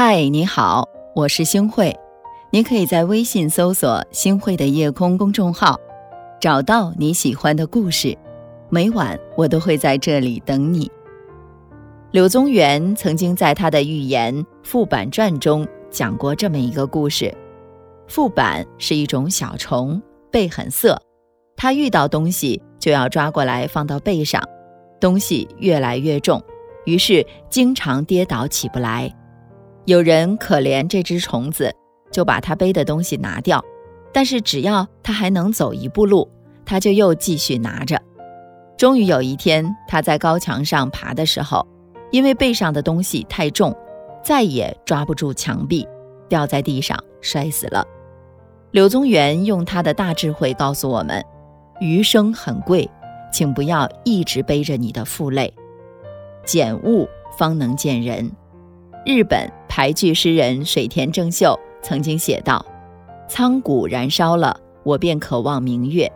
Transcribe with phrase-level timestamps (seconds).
[0.00, 1.92] 嗨，你好，我是星慧。
[2.52, 5.76] 你可以在微信搜索“星慧的夜空”公众号，
[6.40, 8.16] 找到你喜欢的故事。
[8.68, 10.88] 每晚我都会在这里等你。
[12.12, 14.32] 柳宗元曾经在他的寓言
[14.62, 17.36] 《傅板传》中讲过这么一个故事：
[18.06, 20.96] 傅板是一种小虫，背很涩，
[21.56, 24.40] 它遇到东西就要抓过来放到背上，
[25.00, 26.40] 东西越来越重，
[26.84, 29.12] 于是经常跌倒起不来。
[29.88, 31.74] 有人可怜这只虫子，
[32.12, 33.64] 就把它背的东西拿掉，
[34.12, 36.28] 但是只要它还能走一步路，
[36.66, 37.98] 它就又继续拿着。
[38.76, 41.66] 终于有一天，他在高墙上爬的时候，
[42.10, 43.74] 因为背上的东西太重，
[44.22, 45.88] 再也抓不住墙壁，
[46.28, 47.82] 掉在地上摔死了。
[48.72, 51.24] 柳宗元用他的大智慧告诉我们：
[51.80, 52.86] 余生很贵，
[53.32, 55.50] 请不要一直背着你的负累，
[56.44, 57.08] 减物
[57.38, 58.30] 方能见人。
[59.06, 59.50] 日本。
[59.68, 62.66] 俳句诗人水田正秀曾经写道
[63.30, 66.10] ：“苍谷燃烧了，我便渴望明月。”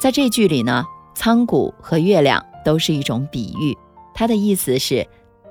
[0.00, 0.84] 在这句里呢，
[1.14, 3.78] 苍谷和月亮都是一种比喻，
[4.12, 5.06] 它的意思是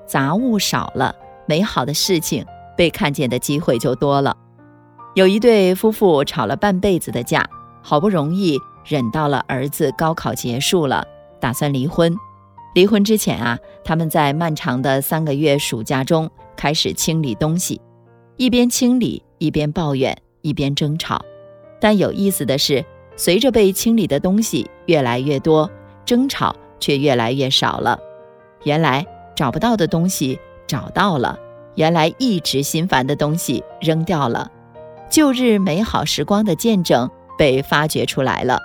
[0.06, 1.14] 杂物少了，
[1.46, 2.44] 美好的事情
[2.76, 4.36] 被看见的机会就多了。
[5.14, 7.48] 有一对夫妇吵了半辈子的架，
[7.80, 11.02] 好不容易忍到了儿子高考结束了，
[11.40, 12.14] 打算离婚。
[12.74, 16.30] 离婚之前啊，他们在漫长的三个月暑假中。
[16.62, 17.80] 开始清理东西，
[18.36, 21.20] 一边清理一边抱怨，一边争吵。
[21.80, 22.84] 但有意思的是，
[23.16, 25.68] 随着被清理的东西越来越多，
[26.04, 27.98] 争吵却越来越少了。
[28.62, 31.36] 原来找不到的东西找到了，
[31.74, 34.48] 原来一直心烦的东西扔掉了，
[35.10, 38.60] 旧日美好时光的见证被发掘出来了。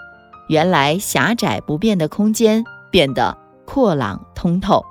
[0.50, 4.86] 原来狭窄不变的空间变得阔朗通透，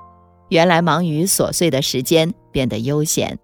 [0.49, 2.33] 原来忙于琐碎的时间。
[2.57, 3.37] 变得悠闲，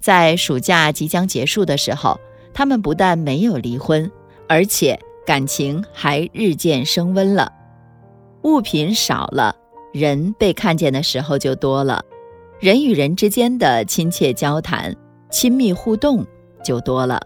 [0.00, 2.20] 在暑假即将结束的时候，
[2.52, 4.08] 他们不但没有离婚，
[4.48, 7.52] 而且感情还日渐升温了。
[8.44, 9.56] 物品少了，
[9.92, 12.04] 人被看见的时候就多了，
[12.60, 14.94] 人与人之间的亲切交谈、
[15.32, 16.24] 亲密互动
[16.62, 17.20] 就多了。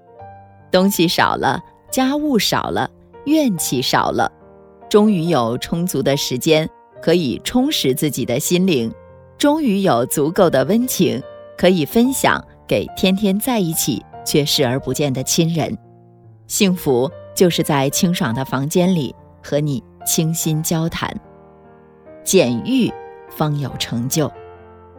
[0.70, 2.90] 东西少了，家务少了，
[3.26, 4.32] 怨气少了，
[4.88, 6.66] 终于有充足的时间
[7.02, 8.90] 可以充实自己的心灵。
[9.38, 11.22] 终于有足够的温情
[11.56, 15.78] 可以分享给天天在一起却视而不见的亲人。
[16.48, 21.14] 幸福就是在清爽的房间里和你倾心交谈。
[22.24, 22.92] 简欲
[23.30, 24.30] 方有成就。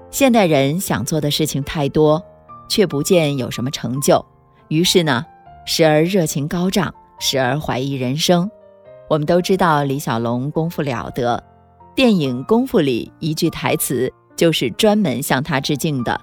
[0.10, 2.24] 现代人想做的事情太多，
[2.70, 4.26] 却不见有什么成就。
[4.70, 5.26] 于是呢，
[5.66, 8.50] 时而热情高涨，时而怀疑人生。
[9.10, 11.44] 我们都知道李小龙功夫了得，
[11.94, 14.12] 电影《功夫》里一句台词。
[14.40, 16.18] 就是专门向他致敬的。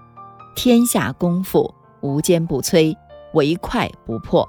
[0.55, 2.97] 天下功夫无坚不摧，
[3.35, 4.49] 唯快不破。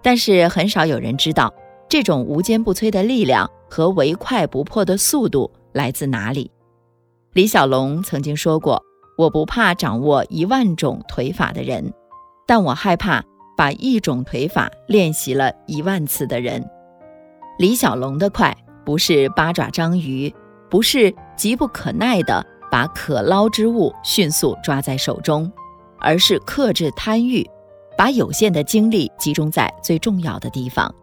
[0.00, 1.52] 但是很少有人知道，
[1.90, 6.50] 这种无坚不摧的力量和唯快不破的速度来自哪里。
[7.34, 8.82] 李小龙曾经说过
[9.18, 11.92] ：“我不怕掌握一万种腿法的人，
[12.46, 13.22] 但我害怕
[13.58, 16.66] 把一种腿法练习了一万次的人。”
[17.60, 20.34] 李小龙的快，不是八爪章鱼，
[20.70, 22.46] 不是急不可耐的。
[22.70, 25.50] 把可捞之物迅速抓在手中，
[25.98, 27.44] 而是克制贪欲，
[27.98, 30.94] 把有限的精力集中在最重要的地方，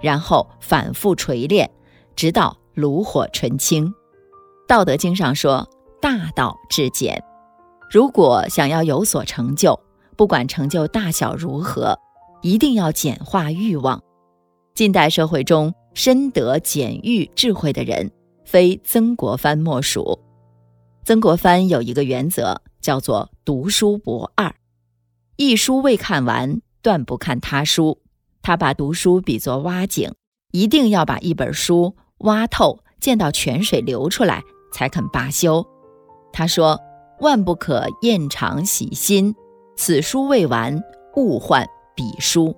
[0.00, 1.70] 然后反复锤炼，
[2.16, 3.92] 直到炉火纯青。
[4.66, 5.68] 道德经上说
[6.00, 7.22] ：“大道至简。”
[7.90, 9.78] 如果想要有所成就，
[10.16, 11.98] 不管成就大小如何，
[12.40, 14.02] 一定要简化欲望。
[14.74, 18.10] 近代社会中深得简欲智慧的人，
[18.44, 20.18] 非曾国藩莫属。
[21.04, 24.54] 曾国藩有一个原则，叫做“读书不二”，
[25.34, 27.98] 一书未看完，断不看他书。
[28.40, 30.12] 他把读书比作挖井，
[30.52, 35.66] 一定要把一本书挖透，见到泉水流出来，才肯罢休。
[36.32, 36.80] 他说
[37.18, 39.34] ：“万不可厌长喜新，
[39.76, 40.80] 此书未完，
[41.16, 41.66] 勿换
[41.96, 42.56] 彼书。”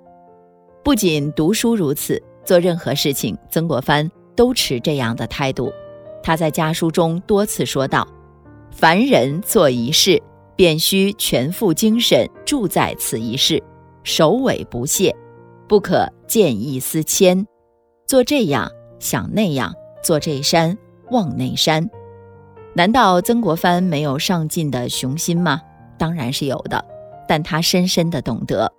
[0.84, 5.72] 不仅读书如此，做任何事情，曾国藩都持这样的态度。
[6.22, 8.06] 他在家书中多次说道。
[8.76, 10.20] 凡人做一事，
[10.56, 13.62] 便须全副精神注在此一事，
[14.02, 15.14] 首尾不懈，
[15.68, 17.46] 不可见异思迁。
[18.04, 18.68] 做这样
[18.98, 19.72] 想那样，
[20.02, 20.76] 做这山
[21.12, 21.88] 望那山。
[22.74, 25.60] 难道曾国藩没有上进的雄心吗？
[25.96, 26.84] 当然是有的，
[27.28, 28.70] 但他深深的懂得，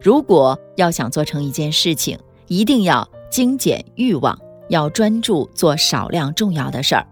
[0.00, 2.18] 如果要想做成一件事情，
[2.48, 4.36] 一定要精简欲望，
[4.68, 7.06] 要专注做少量重要的事儿，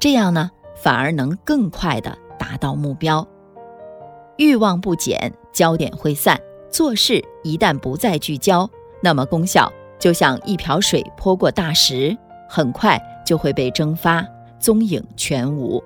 [0.00, 0.50] 这样呢？
[0.82, 3.26] 反而能更快地达到目标。
[4.36, 6.36] 欲望不减，焦点会散；
[6.70, 8.68] 做事一旦不再聚焦，
[9.00, 12.16] 那么功效就像一瓢水泼过大石，
[12.48, 14.26] 很快就会被蒸发，
[14.58, 15.80] 踪影全无。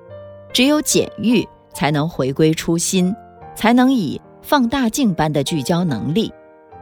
[0.53, 3.15] 只有减欲，才能回归初心，
[3.55, 6.33] 才能以放大镜般的聚焦能力，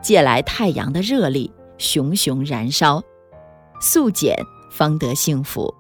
[0.01, 3.03] 借来太阳的热力，熊熊燃烧。
[3.81, 4.37] 速减
[4.71, 5.75] 方得幸福。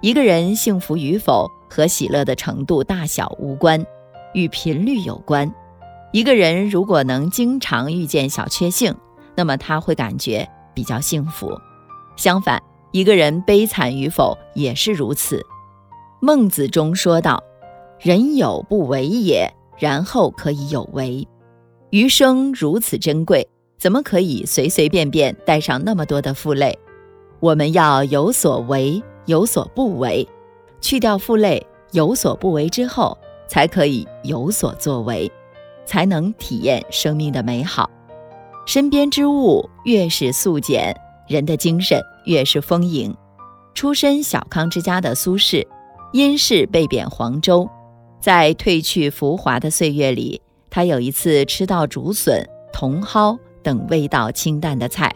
[0.00, 3.84] 一个人幸福与否和喜乐的程度大小无关，
[4.34, 5.52] 与频率有关。
[6.12, 8.94] 一个人如果能经常遇见小确幸，
[9.36, 11.52] 那么他会感觉比较幸福。
[12.16, 15.44] 相反，一个人悲惨与否也是如此。
[16.20, 17.42] 孟子中说道
[18.00, 21.28] ：“人有不为也，然后可以有为。
[21.90, 23.46] 余生如此珍贵，
[23.78, 26.76] 怎么可以随随便便带上那么多的负累？
[27.40, 30.26] 我们要有所为，有所不为，
[30.80, 33.16] 去掉负累，有所不为之后，
[33.46, 35.30] 才可以有所作为，
[35.84, 37.90] 才能体验生命的美好。
[38.66, 40.94] 身边之物越是素简，
[41.26, 43.14] 人的精神越是丰盈。
[43.74, 45.66] 出身小康之家的苏轼。”
[46.10, 47.68] 因事被贬黄州，
[48.18, 50.40] 在褪去浮华的岁月里，
[50.70, 52.42] 他有一次吃到竹笋、
[52.72, 55.14] 茼蒿等味道清淡的菜，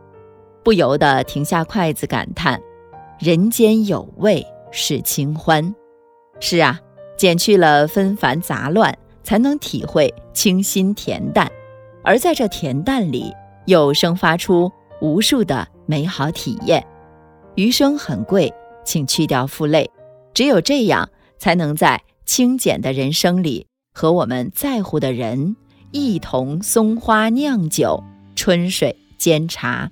[0.63, 2.61] 不由得停下筷子感叹
[3.19, 5.75] ：“人间有味是清欢。”
[6.41, 6.81] 是啊，
[7.17, 11.49] 减去了纷繁杂乱，才能体会清新恬淡，
[12.03, 13.33] 而在这恬淡里，
[13.67, 16.85] 又生发出无数的美好体验。
[17.55, 18.53] 余生很贵，
[18.85, 19.89] 请去掉负累。
[20.35, 21.09] 只有这样，
[21.39, 25.55] 才能在清简的人生里，和我们在乎的人
[25.91, 28.03] 一同松花酿酒，
[28.35, 29.91] 春水煎茶。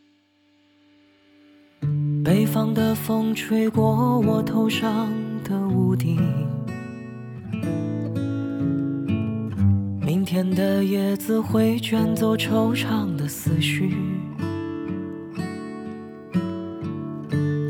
[2.22, 5.08] 北方的风吹过我头上
[5.43, 6.19] 的屋顶，
[10.05, 13.94] 明天的叶子会卷走惆怅的思绪。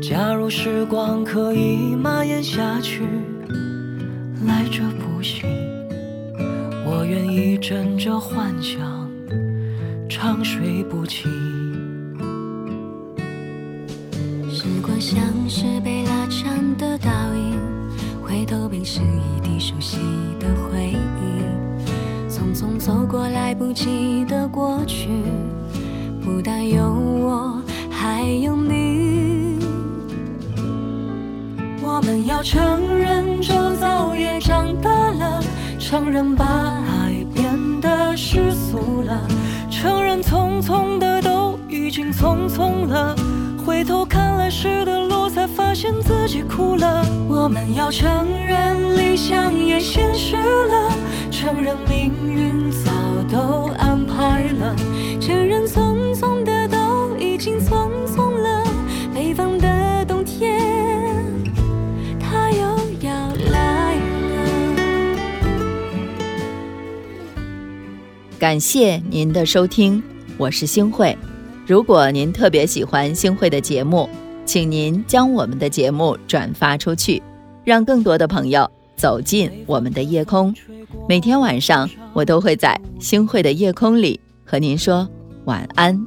[0.01, 3.03] 假如时光可以蔓延下去，
[4.45, 5.43] 来者不惜，
[6.85, 9.09] 我愿意枕着幻想
[10.09, 11.29] 长睡不起。
[15.01, 15.19] 像
[15.49, 17.59] 是被拉长的倒影，
[18.21, 19.97] 回头便是一地熟悉
[20.39, 22.29] 的回忆。
[22.29, 25.09] 匆匆走过来不及的过去，
[26.23, 27.59] 不但有我，
[27.89, 29.57] 还有你。
[31.81, 35.41] 我们要承认，周遭也长大了；
[35.79, 37.51] 承认把爱变
[37.81, 39.17] 得世俗了；
[39.71, 43.15] 承认匆匆的都已经匆匆了。
[43.63, 47.05] 回头看来时的路，才发现自己哭了。
[47.29, 50.91] 我们要承认，理想也现实了；
[51.31, 52.91] 承认命运早
[53.31, 54.75] 都安排了；
[55.21, 58.67] 承认匆匆的都已经匆匆了。
[59.15, 60.59] 北方的冬天，
[62.19, 62.59] 它又
[62.99, 63.13] 要
[63.53, 65.15] 来了。
[68.37, 70.03] 感谢您的收听，
[70.37, 71.17] 我是星慧。
[71.65, 74.09] 如果您特别喜欢星慧的节目，
[74.51, 77.23] 请您将我们的节目转发出去，
[77.63, 80.53] 让更多的朋友走进我们的夜空。
[81.07, 85.07] 每天晚上，我都会在星慧的夜空里和您说
[85.45, 85.97] 晚安，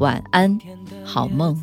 [0.00, 0.58] 晚安，
[1.04, 1.56] 好梦。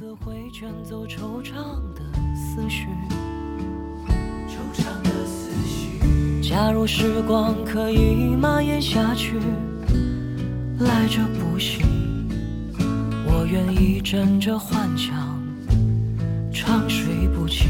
[6.42, 9.38] 假如时光可以蔓延下去。
[10.80, 11.82] 来者不惜，
[13.26, 15.38] 我愿意枕着幻想
[16.58, 17.68] 长睡不起。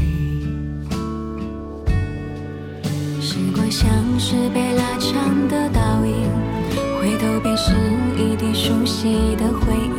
[3.20, 3.86] 时光像
[4.18, 6.14] 是被拉长的倒影，
[6.98, 7.70] 回头便是
[8.16, 9.98] 一地熟悉的回忆。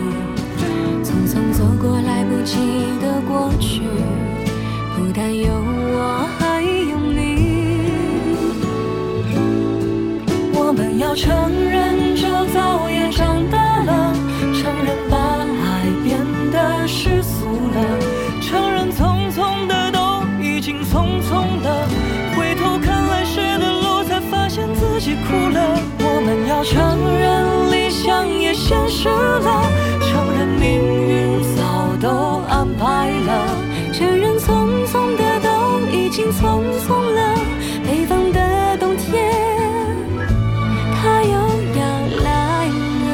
[1.03, 2.57] 匆匆走过来不及
[2.99, 3.81] 的过去，
[4.95, 7.19] 不但有我，还有你。
[10.55, 11.31] 我们要承
[28.69, 29.63] 现实了，
[29.99, 31.63] 承认命运早
[31.99, 33.47] 都安排了，
[33.91, 35.49] 承认匆匆的都
[35.91, 37.35] 已经匆匆了。
[37.83, 39.33] 北方的冬天，
[41.01, 41.31] 它又
[41.79, 41.81] 要
[42.23, 43.09] 来了。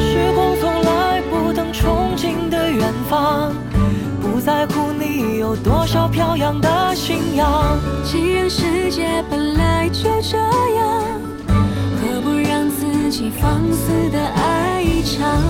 [0.00, 3.52] 时光从来不等憧憬的远方，
[4.22, 4.66] 不在。
[4.68, 7.78] 乎你有多少飘扬的信仰。
[8.02, 11.04] 既然世界本来就这样，
[13.10, 15.42] 自己放肆的爱一场？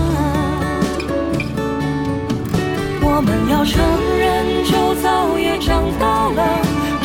[3.01, 3.83] 我们要承
[4.17, 6.41] 认，就早也长大了，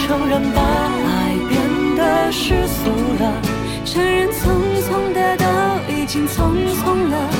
[0.06, 1.58] 承认把爱变
[1.96, 3.42] 得世俗了，
[3.84, 4.42] 承认匆
[4.86, 5.44] 匆的都
[5.92, 7.33] 已经匆匆了。